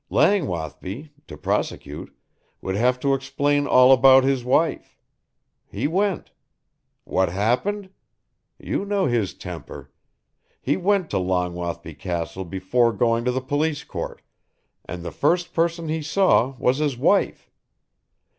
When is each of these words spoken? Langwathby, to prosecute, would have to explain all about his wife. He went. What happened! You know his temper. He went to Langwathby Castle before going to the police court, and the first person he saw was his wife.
Langwathby, 0.09 1.11
to 1.27 1.37
prosecute, 1.37 2.11
would 2.59 2.75
have 2.75 2.99
to 3.01 3.13
explain 3.13 3.67
all 3.67 3.91
about 3.91 4.23
his 4.23 4.43
wife. 4.43 4.97
He 5.67 5.87
went. 5.87 6.31
What 7.03 7.29
happened! 7.29 7.91
You 8.57 8.83
know 8.83 9.05
his 9.05 9.35
temper. 9.35 9.91
He 10.59 10.75
went 10.75 11.11
to 11.11 11.17
Langwathby 11.19 11.93
Castle 11.99 12.45
before 12.45 12.91
going 12.93 13.25
to 13.25 13.31
the 13.31 13.41
police 13.41 13.83
court, 13.83 14.23
and 14.85 15.03
the 15.05 15.11
first 15.11 15.53
person 15.53 15.87
he 15.87 16.01
saw 16.01 16.55
was 16.57 16.79
his 16.79 16.97
wife. 16.97 17.51